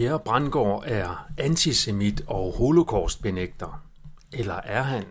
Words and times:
Per 0.00 0.18
Brandgaard 0.18 0.82
er 0.86 1.26
antisemit 1.38 2.22
og 2.26 2.52
holocaustbenægter. 2.56 3.82
Eller 4.32 4.54
er 4.54 4.82
han? 4.82 5.04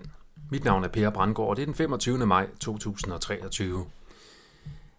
Mit 0.52 0.64
navn 0.64 0.84
er 0.84 0.88
Per 0.88 1.10
Brandgaard, 1.10 1.50
og 1.50 1.56
det 1.56 1.62
er 1.62 1.66
den 1.66 1.76
25. 1.76 2.26
maj 2.26 2.48
2023. 2.59 3.86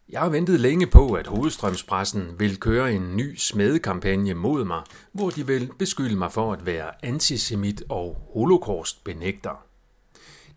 Jeg 0.08 0.20
har 0.20 0.28
ventet 0.28 0.60
længe 0.60 0.86
på, 0.86 1.12
at 1.12 1.26
hovedstrømspressen 1.26 2.34
vil 2.38 2.60
køre 2.60 2.92
en 2.92 3.16
ny 3.16 3.36
smedekampagne 3.36 4.34
mod 4.34 4.64
mig, 4.64 4.82
hvor 5.12 5.30
de 5.30 5.46
vil 5.46 5.70
beskylde 5.78 6.16
mig 6.16 6.32
for 6.32 6.52
at 6.52 6.66
være 6.66 7.04
antisemit 7.04 7.82
og 7.88 8.30
holocaustbenægter. 8.34 9.64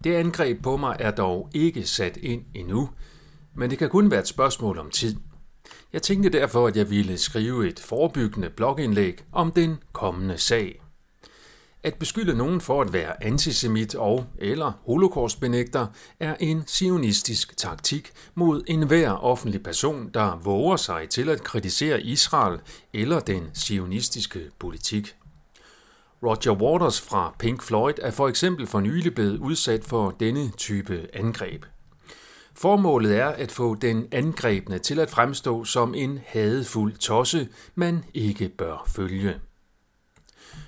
Det 0.03 0.15
angreb 0.15 0.63
på 0.63 0.77
mig 0.77 0.95
er 0.99 1.11
dog 1.11 1.49
ikke 1.53 1.85
sat 1.85 2.17
ind 2.17 2.43
endnu, 2.53 2.89
men 3.53 3.69
det 3.69 3.77
kan 3.77 3.89
kun 3.89 4.11
være 4.11 4.19
et 4.19 4.27
spørgsmål 4.27 4.79
om 4.79 4.89
tid– 4.89 5.15
jeg 5.93 6.01
tænkte 6.01 6.29
derfor, 6.29 6.67
at 6.67 6.77
jeg 6.77 6.89
ville 6.89 7.17
skrive 7.17 7.67
et 7.67 7.79
forebyggende 7.79 8.49
blogindlæg 8.49 9.23
om 9.31 9.51
den 9.51 9.77
kommende 9.93 10.37
sag. 10.37 10.83
At 11.83 11.95
beskylde 11.95 12.37
nogen 12.37 12.61
for 12.61 12.81
at 12.81 12.93
være 12.93 13.23
antisemit 13.23 13.95
og 13.95 14.25
eller 14.37 14.71
holocaustbenægter 14.85 15.87
er 16.19 16.35
en 16.39 16.63
sionistisk 16.67 17.57
taktik 17.57 18.11
mod 18.35 18.63
enhver 18.67 19.11
offentlig 19.11 19.63
person, 19.63 20.09
der 20.13 20.39
våger 20.43 20.77
sig 20.77 21.09
til 21.09 21.29
at 21.29 21.43
kritisere 21.43 22.01
Israel 22.01 22.59
eller 22.93 23.19
den 23.19 23.49
sionistiske 23.53 24.39
politik. 24.59 25.15
Roger 26.23 26.61
Waters 26.61 27.01
fra 27.01 27.35
Pink 27.39 27.63
Floyd 27.63 27.93
er 28.01 28.11
for 28.11 28.27
eksempel 28.27 28.67
for 28.67 28.79
nylig 28.79 29.15
blevet 29.15 29.37
udsat 29.37 29.83
for 29.83 30.15
denne 30.19 30.51
type 30.57 31.07
angreb. 31.13 31.65
Formålet 32.55 33.17
er 33.17 33.27
at 33.27 33.51
få 33.51 33.75
den 33.75 34.07
angrebne 34.11 34.79
til 34.79 34.99
at 34.99 35.09
fremstå 35.09 35.65
som 35.65 35.95
en 35.95 36.19
hadefuld 36.25 36.93
tosse, 36.93 37.49
man 37.75 38.03
ikke 38.13 38.49
bør 38.49 38.83
følge. 38.87 39.35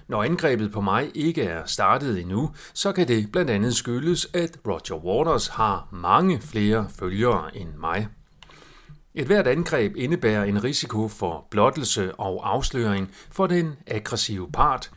Når 0.07 0.23
angrebet 0.23 0.71
på 0.71 0.81
mig 0.81 1.11
ikke 1.15 1.43
er 1.43 1.65
startet 1.65 2.19
endnu, 2.19 2.51
så 2.73 2.91
kan 2.91 3.07
det 3.07 3.31
blandt 3.31 3.51
andet 3.51 3.75
skyldes, 3.75 4.27
at 4.33 4.57
Roger 4.67 5.05
Waters 5.05 5.47
har 5.47 5.87
mange 5.91 6.41
flere 6.41 6.87
følgere 6.99 7.57
end 7.57 7.69
mig. 7.79 8.07
Et 9.13 9.25
hvert 9.25 9.47
angreb 9.47 9.95
indebærer 9.95 10.43
en 10.43 10.63
risiko 10.63 11.07
for 11.07 11.47
blottelse 11.51 12.15
og 12.15 12.53
afsløring 12.53 13.11
for 13.31 13.47
den 13.47 13.75
aggressive 13.87 14.51
part, 14.51 14.91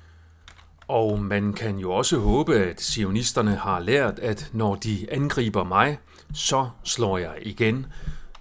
og 0.88 1.20
man 1.20 1.52
kan 1.52 1.78
jo 1.78 1.92
også 1.92 2.18
håbe, 2.18 2.54
at 2.54 2.80
sionisterne 2.80 3.56
har 3.56 3.80
lært, 3.80 4.18
at 4.18 4.50
når 4.52 4.74
de 4.74 5.06
angriber 5.10 5.64
mig, 5.64 5.98
så 6.34 6.68
slår 6.84 7.18
jeg 7.18 7.34
igen, 7.42 7.86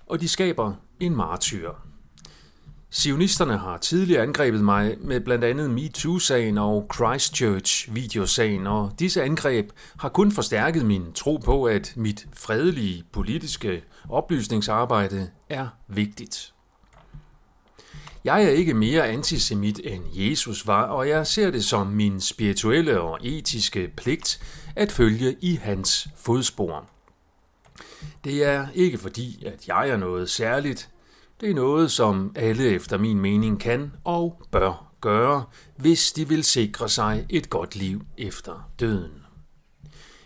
og 0.08 0.22
de 0.22 0.28
skaber 0.28 0.74
en 1.00 1.16
martyr. 1.16 1.72
Sionisterne 2.90 3.58
har 3.58 3.78
tidligere 3.78 4.24
angrebet 4.24 4.64
mig 4.64 4.96
med 5.02 5.20
blandt 5.20 5.44
andet 5.44 5.70
MeToo-sagen 5.70 6.58
og 6.58 6.90
Christchurch-videosagen, 6.96 8.68
og 8.68 8.92
disse 9.00 9.24
angreb 9.24 9.70
har 10.00 10.10
kun 10.10 10.32
forstærket 10.32 10.86
min 10.86 11.14
tro 11.14 11.38
på, 11.38 11.64
at 11.64 11.94
mit 11.96 12.28
fredelige 12.34 13.04
politiske 13.12 13.84
oplysningsarbejde 14.10 15.30
er 15.50 15.68
vigtigt. 15.88 16.54
Jeg 18.24 18.44
er 18.44 18.50
ikke 18.50 18.74
mere 18.74 19.08
antisemit 19.08 19.80
end 19.84 20.04
Jesus 20.14 20.68
var, 20.68 20.84
og 20.84 21.10
jeg 21.10 21.28
ser 21.28 21.52
det 21.52 21.66
som 21.66 21.88
min 21.88 22.22
spirituelle 22.22 23.02
og 23.02 23.20
etiske 23.24 23.92
pligt 23.98 24.40
at 24.76 24.92
følge 24.92 25.36
i 25.42 25.56
hans 25.56 26.08
fodspor. 26.18 26.90
Det 28.24 28.44
er 28.44 28.68
ikke 28.74 28.98
fordi, 28.98 29.46
at 29.46 29.68
jeg 29.68 29.90
er 29.90 29.98
noget 29.98 30.30
særligt. 30.30 30.90
Det 31.42 31.50
er 31.50 31.54
noget, 31.54 31.92
som 31.92 32.32
alle 32.36 32.70
efter 32.70 32.98
min 32.98 33.20
mening 33.20 33.60
kan 33.60 33.92
og 34.04 34.42
bør 34.52 34.94
gøre, 35.02 35.44
hvis 35.76 36.12
de 36.12 36.28
vil 36.28 36.44
sikre 36.44 36.90
sig 36.90 37.26
et 37.30 37.50
godt 37.50 37.76
liv 37.76 38.02
efter 38.18 38.70
døden. 38.80 39.12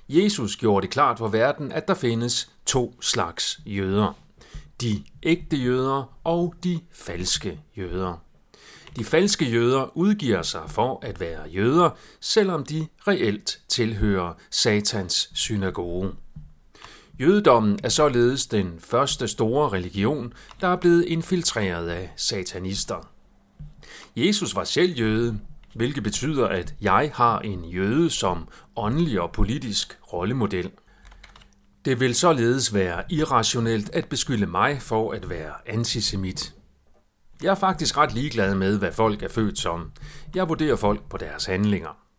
Jesus 0.10 0.58
gjorde 0.58 0.82
det 0.82 0.94
klart 0.94 1.18
for 1.18 1.28
verden, 1.28 1.72
at 1.72 1.88
der 1.88 1.94
findes 1.94 2.52
to 2.66 3.02
slags 3.02 3.60
jøder. 3.66 4.14
De 4.82 5.04
ægte 5.24 5.58
jøder 5.58 6.20
og 6.24 6.56
de 6.64 6.80
falske 6.92 7.60
jøder. 7.78 8.18
De 8.96 9.06
falske 9.06 9.46
jøder 9.46 9.98
udgiver 9.98 10.42
sig 10.42 10.62
for 10.68 11.00
at 11.02 11.20
være 11.20 11.50
jøder, 11.50 11.90
selvom 12.20 12.66
de 12.66 12.88
reelt 13.08 13.60
tilhører 13.68 14.34
Satans 14.50 15.32
synagoge. 15.34 16.12
Jødedommen 17.22 17.80
er 17.84 17.90
således 17.90 18.48
den 18.48 18.80
første 18.80 19.28
store 19.28 19.70
religion, 19.70 20.34
der 20.62 20.68
er 20.68 20.76
blevet 20.76 21.06
infiltreret 21.06 21.90
af 21.90 22.14
satanister. 22.16 23.10
Jesus 24.16 24.56
var 24.56 24.64
selv 24.64 24.92
jøde, 24.92 25.40
hvilket 25.76 26.04
betyder, 26.04 26.48
at 26.48 26.74
jeg 26.82 27.12
har 27.14 27.40
en 27.40 27.66
jøde 27.66 28.10
som 28.10 28.48
åndelig 28.76 29.22
og 29.22 29.32
politisk 29.32 30.00
rollemodel. 30.14 30.72
Det 31.86 32.00
vil 32.00 32.16
således 32.16 32.74
være 32.74 33.04
irrationelt 33.10 33.90
at 33.90 34.10
beskylde 34.10 34.46
mig 34.46 34.82
for 34.82 35.12
at 35.12 35.30
være 35.30 35.54
antisemit. 35.66 36.54
Jeg 37.44 37.52
er 37.52 37.56
faktisk 37.56 37.98
ret 37.98 38.14
ligeglad 38.14 38.56
med, 38.56 38.80
hvad 38.80 38.92
folk 38.92 39.24
er 39.24 39.30
født 39.30 39.60
som. 39.60 39.92
Jeg 40.36 40.50
vurderer 40.50 40.76
folk 40.76 41.10
på 41.10 41.18
deres 41.18 41.46
handlinger. 41.46 42.11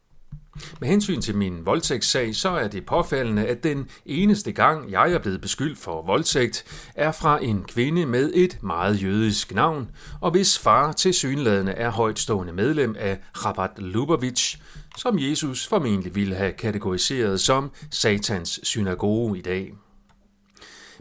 Med 0.80 0.88
hensyn 0.88 1.20
til 1.20 1.36
min 1.36 1.66
voldtægtssag, 1.66 2.34
så 2.36 2.48
er 2.48 2.68
det 2.68 2.86
påfaldende, 2.86 3.46
at 3.46 3.64
den 3.64 3.88
eneste 4.06 4.52
gang, 4.52 4.90
jeg 4.90 5.12
er 5.12 5.18
blevet 5.18 5.40
beskyldt 5.40 5.78
for 5.78 6.02
voldtægt, 6.06 6.64
er 6.94 7.12
fra 7.12 7.44
en 7.44 7.64
kvinde 7.64 8.06
med 8.06 8.32
et 8.34 8.58
meget 8.62 9.02
jødisk 9.02 9.54
navn, 9.54 9.90
og 10.20 10.30
hvis 10.30 10.58
far 10.58 10.92
til 10.92 11.14
synladende 11.14 11.72
er 11.72 11.90
højtstående 11.90 12.52
medlem 12.52 12.96
af 12.98 13.18
Rabat 13.44 13.70
Lubavitch, 13.78 14.58
som 14.98 15.18
Jesus 15.18 15.66
formentlig 15.66 16.14
ville 16.14 16.34
have 16.34 16.52
kategoriseret 16.52 17.40
som 17.40 17.70
Satans 17.90 18.60
synagoge 18.62 19.38
i 19.38 19.42
dag. 19.42 19.72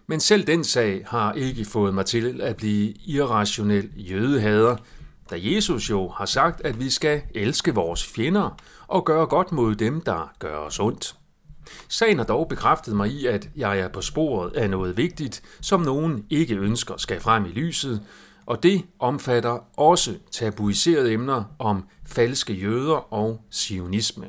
Men 0.07 0.19
selv 0.19 0.47
den 0.47 0.63
sag 0.63 1.05
har 1.07 1.33
ikke 1.33 1.65
fået 1.65 1.93
mig 1.93 2.05
til 2.05 2.41
at 2.41 2.57
blive 2.57 2.93
irrationel 3.05 3.89
jødehader, 3.95 4.77
da 5.31 5.37
Jesus 5.39 5.89
jo 5.89 6.07
har 6.09 6.25
sagt, 6.25 6.61
at 6.65 6.79
vi 6.79 6.89
skal 6.89 7.21
elske 7.35 7.75
vores 7.75 8.05
fjender 8.05 8.49
og 8.87 9.05
gøre 9.05 9.25
godt 9.25 9.51
mod 9.51 9.75
dem, 9.75 10.01
der 10.01 10.31
gør 10.39 10.57
os 10.57 10.79
ondt. 10.79 11.15
Sagen 11.89 12.17
har 12.17 12.25
dog 12.25 12.47
bekræftet 12.47 12.95
mig 12.95 13.11
i, 13.11 13.25
at 13.25 13.49
jeg 13.55 13.79
er 13.79 13.87
på 13.87 14.01
sporet 14.01 14.53
af 14.55 14.69
noget 14.69 14.97
vigtigt, 14.97 15.41
som 15.61 15.81
nogen 15.81 16.25
ikke 16.29 16.55
ønsker 16.55 16.97
skal 16.97 17.19
frem 17.19 17.45
i 17.45 17.49
lyset, 17.49 18.01
og 18.45 18.63
det 18.63 18.85
omfatter 18.99 19.79
også 19.79 20.15
tabuiserede 20.31 21.13
emner 21.13 21.43
om 21.59 21.83
falske 22.05 22.53
jøder 22.53 23.13
og 23.13 23.41
sionisme. 23.49 24.25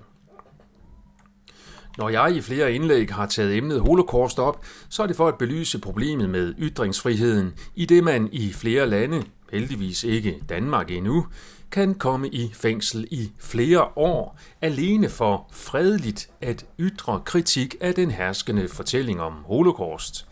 Når 1.99 2.09
jeg 2.09 2.37
i 2.37 2.41
flere 2.41 2.73
indlæg 2.73 3.15
har 3.15 3.27
taget 3.27 3.57
emnet 3.57 3.81
holocaust 3.81 4.39
op, 4.39 4.65
så 4.89 5.03
er 5.03 5.07
det 5.07 5.17
for 5.17 5.29
at 5.29 5.39
belyse 5.39 5.79
problemet 5.79 6.31
med 6.31 6.55
ytringsfriheden, 6.59 7.55
i 7.75 7.87
det 7.87 8.05
man 8.05 8.29
i 8.33 8.53
flere 8.53 8.87
lande, 8.87 9.25
heldigvis 9.53 10.05
ikke 10.05 10.43
Danmark 10.49 10.91
endnu, 10.91 11.27
kan 11.71 11.95
komme 11.95 12.29
i 12.29 12.51
fængsel 12.55 13.09
i 13.11 13.31
flere 13.39 13.89
år, 13.97 14.39
alene 14.61 15.09
for 15.09 15.49
fredeligt 15.53 16.31
at 16.41 16.67
ytre 16.81 17.21
kritik 17.25 17.75
af 17.81 17.95
den 17.95 18.11
herskende 18.11 18.69
fortælling 18.69 19.21
om 19.21 19.33
holocaust. 19.33 20.27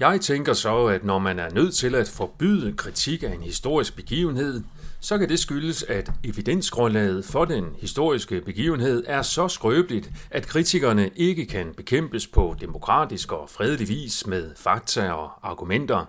Jeg 0.00 0.20
tænker 0.20 0.52
så, 0.52 0.86
at 0.86 1.04
når 1.04 1.18
man 1.18 1.38
er 1.38 1.50
nødt 1.50 1.74
til 1.74 1.94
at 1.94 2.08
forbyde 2.08 2.72
kritik 2.76 3.22
af 3.22 3.32
en 3.32 3.42
historisk 3.42 3.96
begivenhed, 3.96 4.62
så 5.00 5.18
kan 5.18 5.28
det 5.28 5.38
skyldes, 5.38 5.82
at 5.82 6.10
evidensgrundlaget 6.24 7.24
for 7.24 7.44
den 7.44 7.64
historiske 7.80 8.40
begivenhed 8.40 9.04
er 9.06 9.22
så 9.22 9.48
skrøbeligt, 9.48 10.10
at 10.30 10.46
kritikerne 10.46 11.10
ikke 11.16 11.46
kan 11.46 11.74
bekæmpes 11.76 12.26
på 12.26 12.56
demokratisk 12.60 13.32
og 13.32 13.48
fredelig 13.48 13.88
vis 13.88 14.26
med 14.26 14.50
fakta 14.56 15.10
og 15.10 15.50
argumenter. 15.50 16.06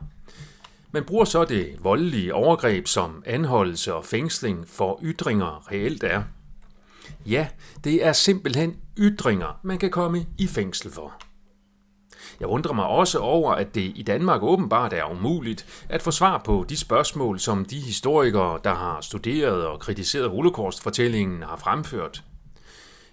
Man 0.93 1.03
bruger 1.03 1.25
så 1.25 1.45
det 1.45 1.75
voldelige 1.79 2.33
overgreb 2.33 2.87
som 2.87 3.23
anholdelse 3.25 3.93
og 3.93 4.05
fængsling 4.05 4.67
for 4.67 4.99
ytringer 5.03 5.71
reelt 5.71 6.03
er. 6.03 6.23
Ja, 7.25 7.47
det 7.83 8.05
er 8.05 8.13
simpelthen 8.13 8.77
ytringer, 8.97 9.59
man 9.63 9.77
kan 9.77 9.91
komme 9.91 10.25
i 10.37 10.47
fængsel 10.47 10.91
for. 10.91 11.13
Jeg 12.39 12.47
undrer 12.47 12.73
mig 12.73 12.85
også 12.85 13.19
over, 13.19 13.51
at 13.51 13.75
det 13.75 13.91
i 13.95 14.03
Danmark 14.07 14.43
åbenbart 14.43 14.93
er 14.93 15.11
umuligt 15.11 15.85
at 15.89 16.01
få 16.01 16.11
svar 16.11 16.41
på 16.45 16.65
de 16.69 16.77
spørgsmål, 16.77 17.39
som 17.39 17.65
de 17.65 17.79
historikere, 17.79 18.59
der 18.63 18.73
har 18.73 19.01
studeret 19.01 19.65
og 19.65 19.79
kritiseret 19.79 20.29
holocaust-fortællingen, 20.29 21.43
har 21.43 21.55
fremført. 21.55 22.23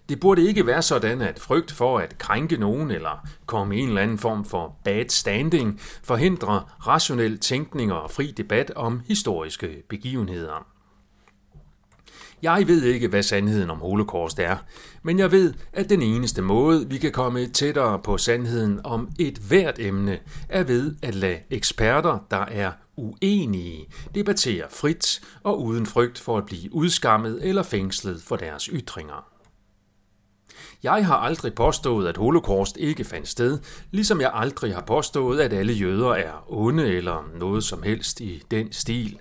Det 0.08 0.20
burde 0.20 0.48
ikke 0.48 0.66
være 0.66 0.82
sådan, 0.82 1.22
at 1.22 1.38
frygt 1.38 1.72
for 1.72 1.98
at 1.98 2.18
krænke 2.18 2.56
nogen 2.56 2.90
eller 2.90 3.28
komme 3.46 3.76
i 3.76 3.80
en 3.80 3.88
eller 3.88 4.02
anden 4.02 4.18
form 4.18 4.44
for 4.44 4.76
bad 4.84 5.08
standing 5.08 5.80
forhindrer 6.02 6.86
rationel 6.86 7.38
tænkning 7.38 7.92
og 7.92 8.10
fri 8.10 8.30
debat 8.36 8.72
om 8.76 9.00
historiske 9.06 9.82
begivenheder. 9.88 10.66
Jeg 12.42 12.64
ved 12.66 12.82
ikke, 12.82 13.08
hvad 13.08 13.22
sandheden 13.22 13.70
om 13.70 13.78
holocaust 13.78 14.38
er, 14.38 14.56
men 15.02 15.18
jeg 15.18 15.32
ved, 15.32 15.54
at 15.72 15.90
den 15.90 16.02
eneste 16.02 16.42
måde, 16.42 16.88
vi 16.88 16.98
kan 16.98 17.12
komme 17.12 17.46
tættere 17.46 17.98
på 17.98 18.18
sandheden 18.18 18.80
om 18.84 19.08
et 19.18 19.38
hvert 19.38 19.78
emne, 19.78 20.18
er 20.48 20.62
ved 20.62 20.96
at 21.02 21.14
lade 21.14 21.38
eksperter, 21.50 22.18
der 22.30 22.44
er 22.44 22.72
uenige 22.96 23.86
debattere 24.14 24.64
frit 24.70 25.20
og 25.42 25.62
uden 25.62 25.86
frygt 25.86 26.18
for 26.18 26.38
at 26.38 26.46
blive 26.46 26.74
udskammet 26.74 27.48
eller 27.48 27.62
fængslet 27.62 28.22
for 28.22 28.36
deres 28.36 28.64
ytringer. 28.64 29.37
Jeg 30.82 31.06
har 31.06 31.16
aldrig 31.16 31.54
påstået, 31.54 32.08
at 32.08 32.16
holocaust 32.16 32.76
ikke 32.76 33.04
fandt 33.04 33.28
sted, 33.28 33.58
ligesom 33.90 34.20
jeg 34.20 34.30
aldrig 34.34 34.74
har 34.74 34.82
påstået, 34.82 35.40
at 35.40 35.52
alle 35.52 35.72
jøder 35.72 36.10
er 36.10 36.32
onde 36.48 36.86
eller 36.86 37.30
noget 37.38 37.64
som 37.64 37.82
helst 37.82 38.20
i 38.20 38.42
den 38.50 38.72
stil. 38.72 39.20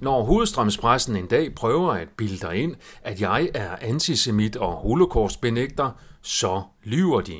Når 0.00 0.22
hovedstrømspressen 0.22 1.16
en 1.16 1.26
dag 1.26 1.54
prøver 1.54 1.92
at 1.92 2.08
bilde 2.16 2.46
dig 2.46 2.56
ind, 2.56 2.74
at 3.02 3.20
jeg 3.20 3.50
er 3.54 3.76
antisemit 3.80 4.56
og 4.56 4.72
holocaustbenægter, 4.72 5.90
så 6.22 6.62
lyver 6.84 7.20
de. 7.20 7.36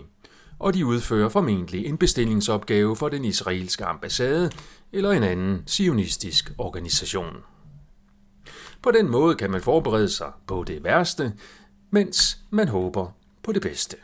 Og 0.58 0.74
de 0.74 0.86
udfører 0.86 1.28
formentlig 1.28 1.86
en 1.86 1.98
bestillingsopgave 1.98 2.96
for 2.96 3.08
den 3.08 3.24
israelske 3.24 3.84
ambassade 3.84 4.50
eller 4.92 5.10
en 5.10 5.22
anden 5.22 5.62
sionistisk 5.66 6.52
organisation. 6.58 7.36
På 8.82 8.90
den 8.90 9.08
måde 9.08 9.34
kan 9.34 9.50
man 9.50 9.60
forberede 9.60 10.08
sig 10.08 10.32
på 10.46 10.64
det 10.64 10.84
værste, 10.84 11.32
mens 11.94 12.38
man 12.50 12.68
håber 12.68 13.12
på 13.42 13.52
det 13.52 13.62
bedste. 13.62 13.96